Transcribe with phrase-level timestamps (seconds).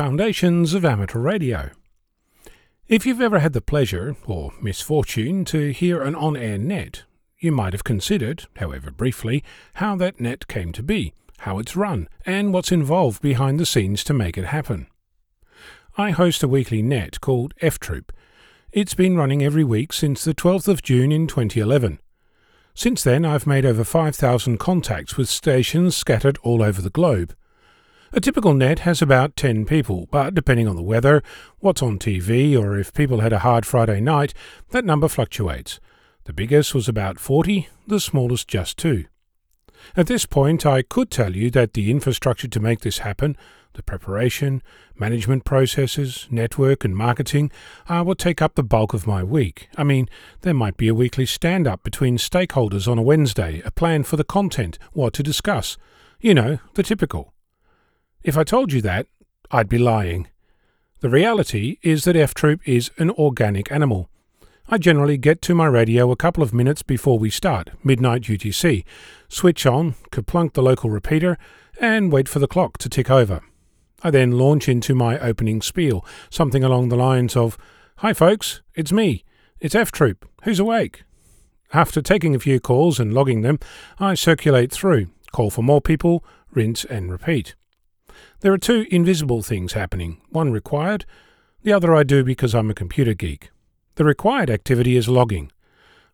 [0.00, 1.72] Foundations of Amateur Radio.
[2.88, 7.02] If you've ever had the pleasure, or misfortune, to hear an on air net,
[7.38, 9.44] you might have considered, however briefly,
[9.74, 14.02] how that net came to be, how it's run, and what's involved behind the scenes
[14.04, 14.86] to make it happen.
[15.98, 18.10] I host a weekly net called F Troop.
[18.72, 21.98] It's been running every week since the 12th of June in 2011.
[22.72, 27.34] Since then, I've made over 5,000 contacts with stations scattered all over the globe.
[28.12, 31.22] A typical net has about 10 people, but depending on the weather,
[31.60, 34.34] what's on TV, or if people had a hard Friday night,
[34.70, 35.78] that number fluctuates.
[36.24, 39.04] The biggest was about 40, the smallest just two.
[39.96, 43.36] At this point, I could tell you that the infrastructure to make this happen,
[43.74, 44.60] the preparation,
[44.98, 47.52] management processes, network, and marketing
[47.88, 49.68] are what take up the bulk of my week.
[49.76, 50.08] I mean,
[50.40, 54.16] there might be a weekly stand up between stakeholders on a Wednesday, a plan for
[54.16, 55.78] the content, what to discuss.
[56.20, 57.32] You know, the typical.
[58.22, 59.06] If I told you that,
[59.50, 60.28] I'd be lying.
[61.00, 64.10] The reality is that F Troop is an organic animal.
[64.68, 68.84] I generally get to my radio a couple of minutes before we start, midnight UTC,
[69.28, 71.38] switch on, kerchunk the local repeater,
[71.80, 73.40] and wait for the clock to tick over.
[74.02, 77.56] I then launch into my opening spiel, something along the lines of,
[77.96, 79.24] Hi folks, it's me.
[79.60, 80.28] It's F Troop.
[80.42, 81.04] Who's awake?
[81.72, 83.58] After taking a few calls and logging them,
[83.98, 87.54] I circulate through, call for more people, rinse and repeat.
[88.40, 91.04] There are two invisible things happening one required,
[91.62, 93.50] the other I do because I'm a computer geek.
[93.96, 95.52] The required activity is logging.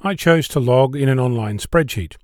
[0.00, 2.16] I chose to log in an online spreadsheet.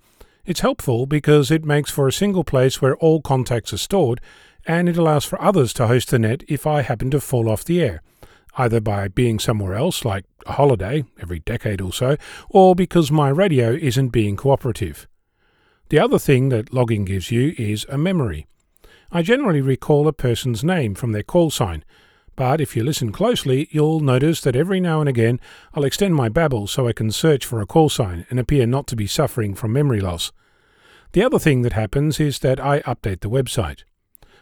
[0.47, 4.21] It's helpful because it makes for a single place where all contacts are stored,
[4.67, 7.65] and it allows for others to host the net if I happen to fall off
[7.65, 8.03] the air,
[8.57, 12.17] either by being somewhere else, like a holiday every decade or so,
[12.49, 15.07] or because my radio isn't being cooperative.
[15.91, 18.47] The other thing that logging gives you is a memory.
[19.13, 21.85] I generally recall a person's name from their call sign,
[22.37, 25.41] but if you listen closely, you'll notice that every now and again
[25.75, 28.87] I'll extend my babble so I can search for a call sign and appear not
[28.87, 30.31] to be suffering from memory loss.
[31.11, 33.83] The other thing that happens is that I update the website.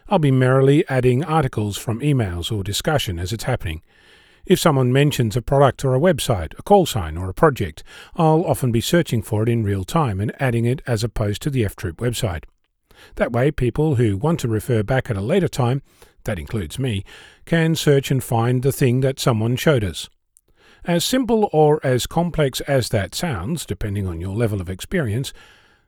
[0.07, 3.81] I'll be merrily adding articles from emails or discussion as it's happening.
[4.45, 7.83] If someone mentions a product or a website, a call sign, or a project,
[8.15, 11.49] I'll often be searching for it in real time and adding it as opposed to
[11.49, 12.43] the F Troop website.
[13.15, 15.81] That way, people who want to refer back at a later time,
[16.25, 17.03] that includes me,
[17.45, 20.09] can search and find the thing that someone showed us.
[20.85, 25.33] As simple or as complex as that sounds, depending on your level of experience,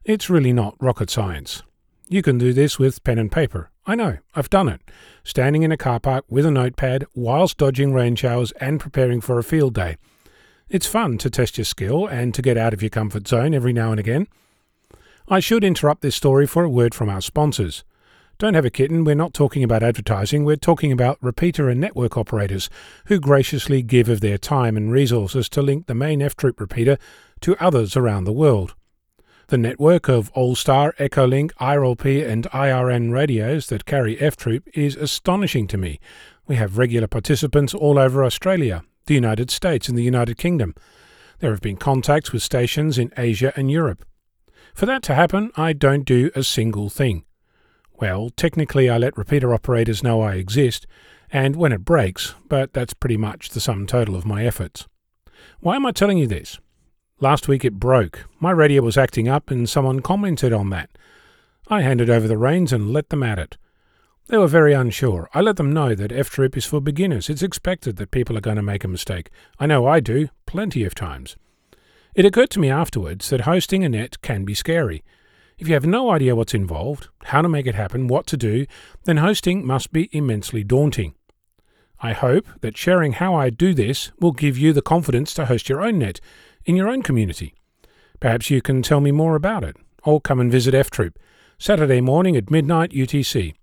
[0.04, 1.64] it's really not rocket science.
[2.10, 3.72] You can do this with pen and paper.
[3.86, 4.82] I know, I've done it.
[5.24, 9.40] Standing in a car park with a notepad whilst dodging rain showers and preparing for
[9.40, 9.98] a field day.
[10.70, 13.74] It's fun to test your skill and to get out of your comfort zone every
[13.74, 14.28] now and again.
[15.28, 17.84] I should interrupt this story for a word from our sponsors.
[18.38, 22.18] Don't have a kitten, we're not talking about advertising, we're talking about repeater and network
[22.18, 22.70] operators
[23.06, 26.98] who graciously give of their time and resources to link the main F Troop repeater
[27.42, 28.74] to others around the world.
[29.48, 35.68] The network of AllStar, Echolink, IRLP, and IRN radios that carry F Troop is astonishing
[35.68, 36.00] to me.
[36.48, 40.74] We have regular participants all over Australia, the United States, and the United Kingdom.
[41.40, 44.03] There have been contacts with stations in Asia and Europe.
[44.74, 47.26] For that to happen, I don't do a single thing.
[48.00, 50.88] Well, technically, I let repeater operators know I exist,
[51.32, 54.88] and when it breaks, but that's pretty much the sum total of my efforts.
[55.59, 56.59] Why am I telling you this?
[57.20, 58.26] Last week it broke.
[58.40, 60.90] My radio was acting up, and someone commented on that.
[61.68, 63.58] I handed over the reins and let them at it.
[64.28, 65.30] They were very unsure.
[65.34, 67.30] I let them know that F Troop is for beginners.
[67.30, 69.30] It's expected that people are going to make a mistake.
[69.59, 71.38] I know I do, plenty of times.
[72.14, 75.04] It occurred to me afterwards that hosting a net can be scary.
[75.58, 78.66] If you have no idea what's involved, how to make it happen, what to do,
[79.06, 81.14] then hosting must be immensely daunting.
[82.02, 85.70] I hope that sharing how I do this will give you the confidence to host
[85.70, 86.20] your own net
[86.66, 87.54] in your own community.
[88.20, 91.18] Perhaps you can tell me more about it, or come and visit F Troop,
[91.58, 93.54] Saturday morning at midnight UTC.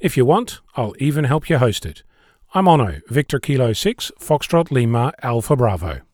[0.00, 2.02] If you want, I'll even help you host it.
[2.54, 6.00] I'm Onno, Victor Kilo 6, Foxtrot Lima, Alpha Bravo.